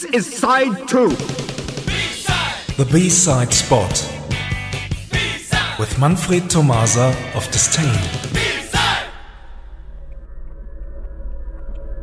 This 0.00 0.14
is 0.14 0.38
side 0.38 0.88
two. 0.88 1.10
The 2.78 2.88
B-side 2.90 3.52
spot 3.52 3.92
with 5.78 5.98
Manfred 5.98 6.48
Tomasa 6.48 7.14
of 7.34 7.44
Disdain. 7.50 8.00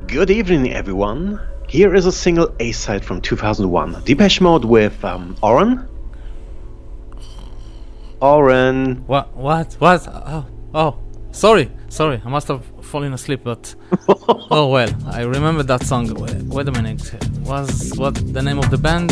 Good 0.05 0.29
evening, 0.29 0.73
everyone. 0.73 1.41
Here 1.67 1.95
is 1.95 2.05
a 2.05 2.11
single 2.11 2.55
A 2.59 2.71
side 2.71 3.03
from 3.03 3.19
2001 3.19 4.03
Depeche 4.03 4.41
Mode 4.41 4.65
with 4.65 5.03
um, 5.03 5.35
Oren. 5.41 5.87
Oren. 8.21 9.07
What? 9.07 9.35
What? 9.35 9.73
What? 9.79 10.07
Oh, 10.07 10.45
oh, 10.75 10.99
sorry, 11.37 11.69
sorry. 11.89 12.19
I 12.25 12.29
must 12.29 12.47
have 12.47 12.65
fallen 12.81 13.13
asleep, 13.13 13.41
but 13.43 13.75
oh 14.51 14.69
well. 14.69 14.89
I 15.05 15.21
remember 15.21 15.63
that 15.63 15.85
song. 15.85 16.13
Wait, 16.15 16.35
wait 16.43 16.67
a 16.67 16.71
minute. 16.71 17.13
Was 17.45 17.93
what 17.95 18.15
the 18.33 18.41
name 18.41 18.59
of 18.59 18.69
the 18.71 18.77
band? 18.77 19.11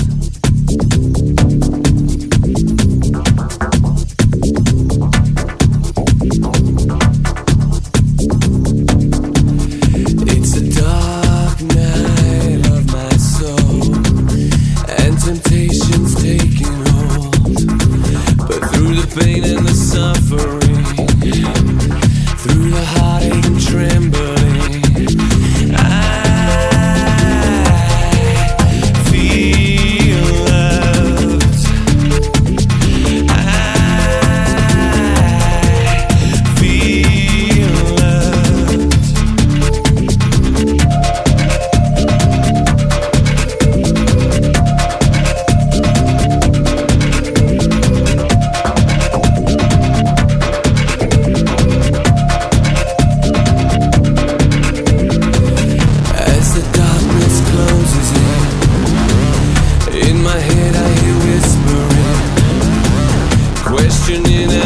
Questioning 64.24 64.65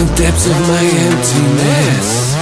the 0.00 0.06
depths 0.16 0.46
of 0.46 0.58
my 0.66 0.82
emptiness 1.08 2.34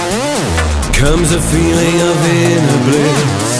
comes 0.97 1.31
a 1.33 1.41
feeling 1.41 2.01
of 2.09 2.25
inner 2.25 2.79
bliss. 2.87 3.51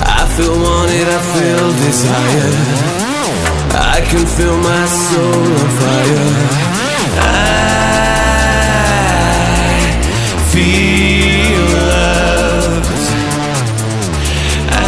I 0.00 0.24
feel 0.34 0.56
wanted, 0.66 1.06
I 1.18 1.20
feel 1.34 1.72
desire. 1.84 2.54
I 3.94 4.00
can 4.08 4.24
feel 4.36 4.56
my 4.56 4.86
soul 4.86 5.44
on 5.60 5.70
fire. 5.80 6.30
I 7.20 7.60
feel 10.52 11.64
loved. 11.92 12.88
I 14.72 14.84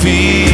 feel 0.00 0.45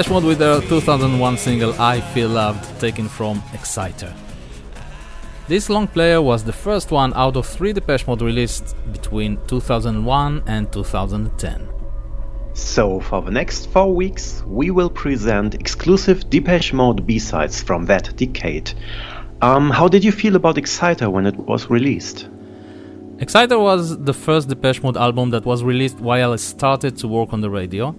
Depeche 0.00 0.12
Mode 0.12 0.24
with 0.24 0.38
their 0.38 0.62
2001 0.62 1.36
single 1.36 1.74
I 1.78 2.00
Feel 2.00 2.30
Loved, 2.30 2.80
taken 2.80 3.06
from 3.06 3.42
Exciter. 3.52 4.14
This 5.46 5.68
long 5.68 5.86
player 5.88 6.22
was 6.22 6.42
the 6.42 6.54
first 6.54 6.90
one 6.90 7.12
out 7.12 7.36
of 7.36 7.46
three 7.46 7.74
Depeche 7.74 8.06
Mode 8.06 8.22
released 8.22 8.74
between 8.92 9.38
2001 9.46 10.44
and 10.46 10.72
2010. 10.72 11.68
So, 12.54 13.00
for 13.00 13.20
the 13.20 13.30
next 13.30 13.66
four 13.66 13.94
weeks, 13.94 14.42
we 14.46 14.70
will 14.70 14.88
present 14.88 15.54
exclusive 15.56 16.30
Depeche 16.30 16.72
Mode 16.72 17.06
B 17.06 17.18
sides 17.18 17.62
from 17.62 17.84
that 17.84 18.16
decade. 18.16 18.72
Um, 19.42 19.68
how 19.68 19.86
did 19.86 20.02
you 20.02 20.12
feel 20.12 20.34
about 20.34 20.56
Exciter 20.56 21.10
when 21.10 21.26
it 21.26 21.36
was 21.36 21.68
released? 21.68 22.26
Exciter 23.18 23.58
was 23.58 23.98
the 23.98 24.14
first 24.14 24.48
Depeche 24.48 24.82
Mode 24.82 24.96
album 24.96 25.28
that 25.28 25.44
was 25.44 25.62
released 25.62 26.00
while 26.00 26.32
I 26.32 26.36
started 26.36 26.96
to 26.96 27.06
work 27.06 27.34
on 27.34 27.42
the 27.42 27.50
radio. 27.50 27.94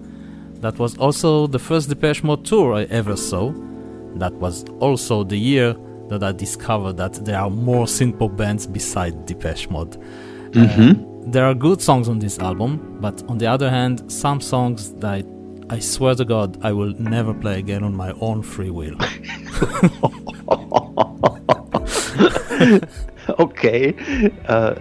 That 0.62 0.78
was 0.78 0.96
also 0.96 1.48
the 1.48 1.58
first 1.58 1.88
Depeche 1.88 2.22
Mode 2.22 2.44
tour 2.44 2.74
I 2.74 2.84
ever 2.84 3.16
saw. 3.16 3.52
That 4.14 4.32
was 4.34 4.64
also 4.78 5.24
the 5.24 5.36
year 5.36 5.74
that 6.08 6.22
I 6.22 6.30
discovered 6.30 6.96
that 6.98 7.14
there 7.24 7.40
are 7.40 7.50
more 7.50 7.86
synthpop 7.86 8.36
bands 8.36 8.68
beside 8.68 9.26
Depeche 9.26 9.68
Mode. 9.70 10.00
Mm-hmm. 10.52 10.90
Uh, 10.90 11.30
there 11.32 11.46
are 11.46 11.54
good 11.54 11.82
songs 11.82 12.08
on 12.08 12.20
this 12.20 12.38
album, 12.38 12.98
but 13.00 13.24
on 13.28 13.38
the 13.38 13.46
other 13.46 13.68
hand, 13.70 14.08
some 14.10 14.40
songs 14.40 14.92
that 14.94 15.26
I 15.68 15.80
swear 15.80 16.14
to 16.14 16.24
God 16.24 16.64
I 16.64 16.70
will 16.70 16.94
never 16.96 17.34
play 17.34 17.58
again 17.58 17.82
on 17.82 17.96
my 17.96 18.12
own 18.20 18.42
free 18.42 18.70
will. 18.70 18.94
okay. 23.40 24.30
Uh, 24.46 24.76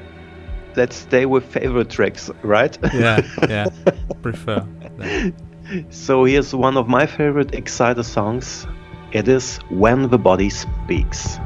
let's 0.76 0.96
stay 0.96 1.26
with 1.26 1.44
favorite 1.46 1.90
tracks, 1.90 2.30
right? 2.44 2.78
yeah, 2.94 3.22
yeah, 3.50 3.66
prefer. 4.22 4.64
That. 4.98 5.34
So 5.90 6.26
here's 6.26 6.54
one 6.54 6.78
of 6.78 6.88
my 6.88 7.06
favorite 7.06 7.54
Exciter 7.54 8.04
songs. 8.04 8.68
It 9.12 9.28
is 9.28 9.58
When 9.70 10.10
the 10.10 10.18
Body 10.18 10.50
Speaks. 10.50 11.40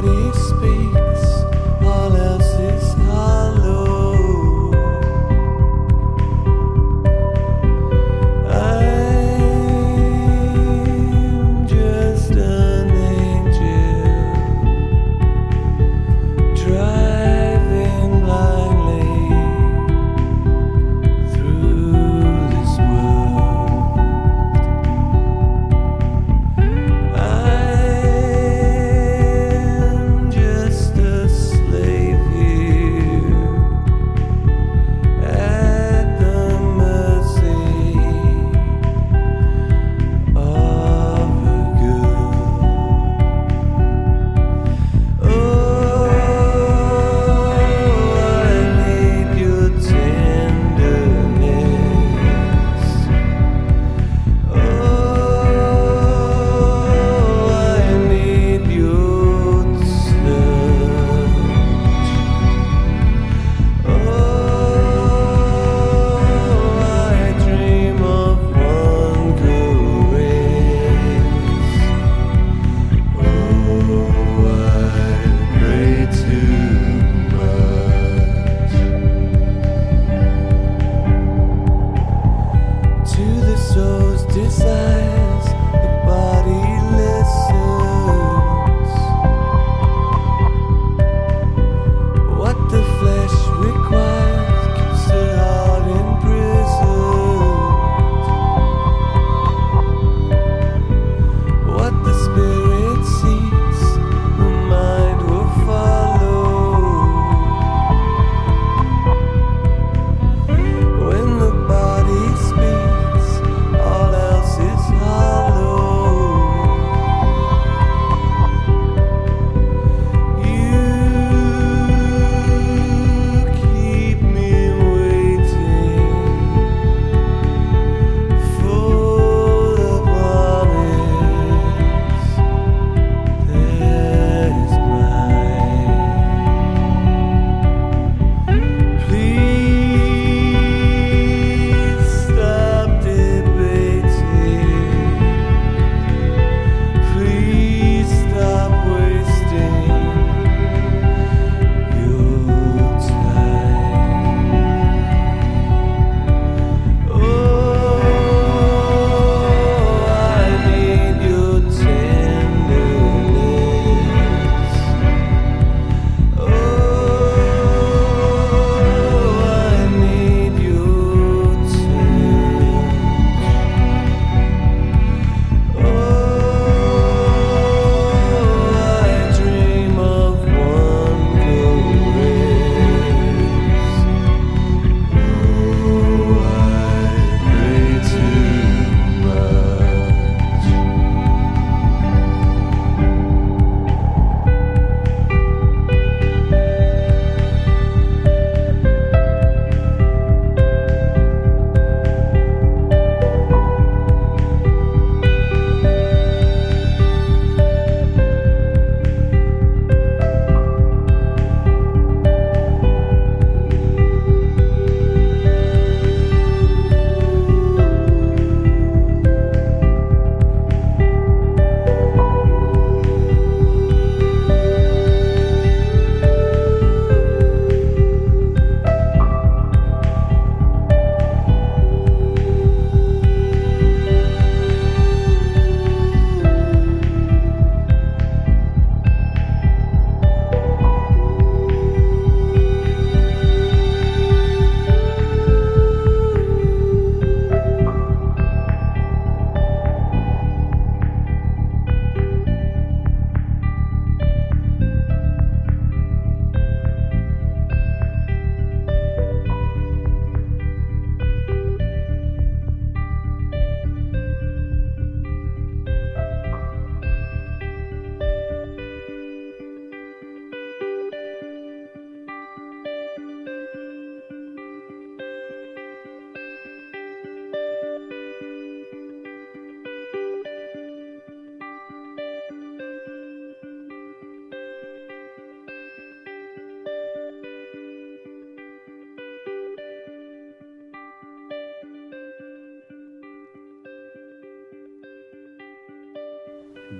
Body 0.00 0.32
speaks, 0.32 1.07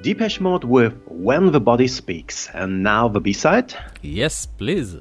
Depeche 0.09 0.41
Mode 0.41 0.65
with 0.65 0.95
When 1.05 1.53
the 1.53 1.61
Body 1.61 1.87
Speaks. 1.87 2.49
And 2.55 2.83
now 2.83 3.09
the 3.09 3.21
B 3.21 3.35
side? 3.35 3.75
Yes, 4.01 4.47
please. 4.47 4.97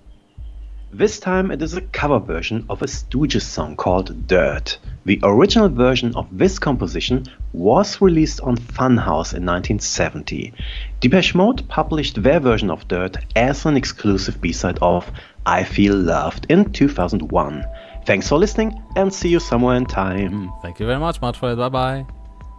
This 0.91 1.17
time 1.17 1.49
it 1.49 1.61
is 1.61 1.75
a 1.75 1.81
cover 1.81 2.19
version 2.19 2.65
of 2.69 2.81
a 2.81 2.87
Stooges 2.87 3.43
song 3.43 3.77
called 3.77 4.27
Dirt. 4.27 4.77
The 5.05 5.21
original 5.23 5.69
version 5.69 6.13
of 6.17 6.27
this 6.37 6.59
composition 6.59 7.23
was 7.53 8.01
released 8.01 8.41
on 8.41 8.57
Funhouse 8.57 9.33
in 9.33 9.45
1970. 9.45 10.53
Depeche 10.99 11.33
Mode 11.33 11.65
published 11.69 12.21
their 12.21 12.41
version 12.41 12.69
of 12.69 12.85
Dirt 12.89 13.15
as 13.37 13.65
an 13.65 13.77
exclusive 13.77 14.41
B-side 14.41 14.79
of 14.81 15.09
I 15.45 15.63
Feel 15.63 15.95
Loved 15.95 16.47
in 16.49 16.73
2001. 16.73 17.63
Thanks 18.05 18.27
for 18.27 18.37
listening 18.37 18.83
and 18.97 19.13
see 19.13 19.29
you 19.29 19.39
somewhere 19.39 19.77
in 19.77 19.85
time. 19.85 20.51
Thank 20.61 20.81
you 20.81 20.85
very 20.85 20.99
much, 20.99 21.21
Manfred. 21.21 21.57
Bye 21.57 21.69
bye. 21.69 22.05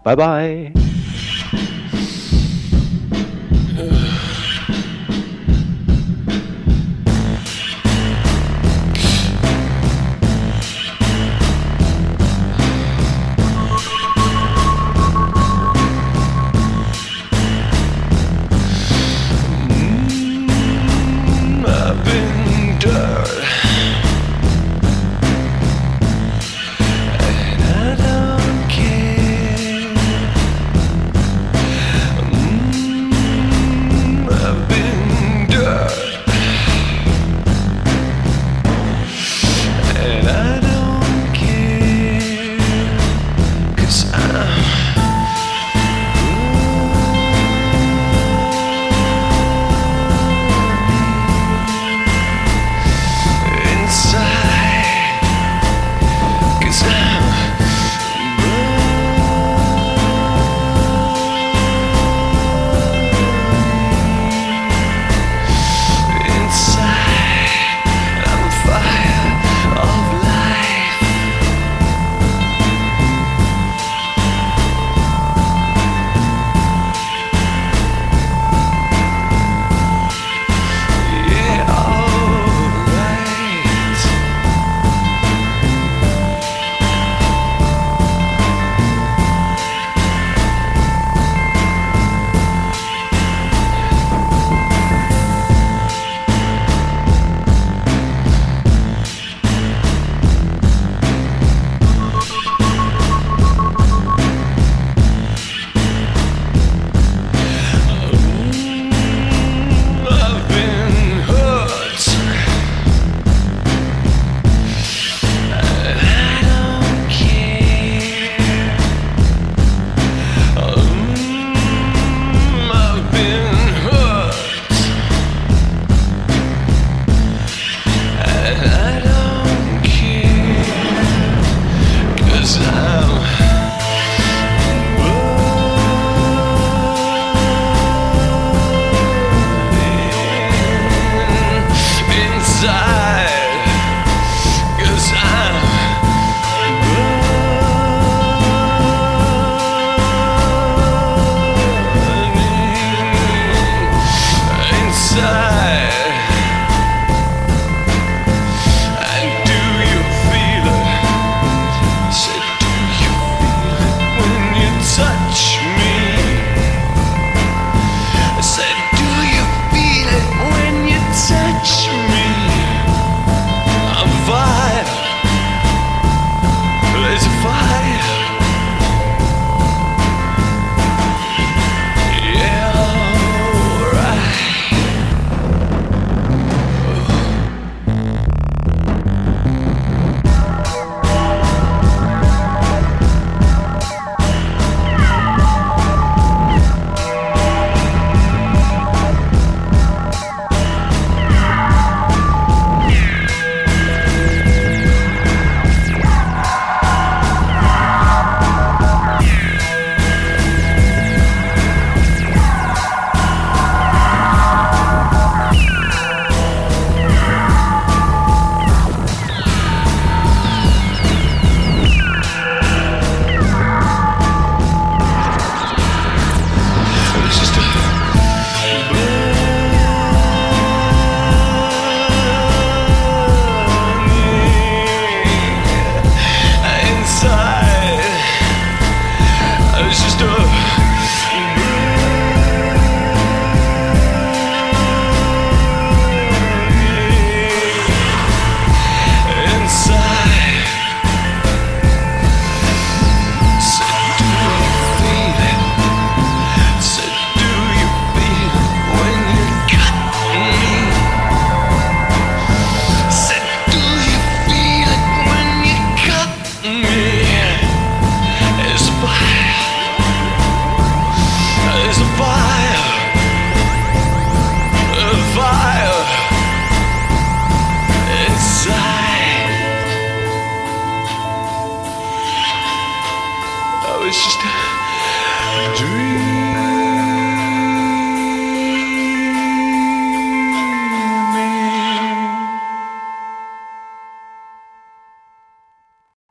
Bye 0.02 0.14
bye. 0.14 0.72